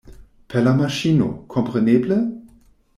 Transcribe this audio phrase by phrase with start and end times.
[0.53, 2.23] Per la maŝino, kompreneble?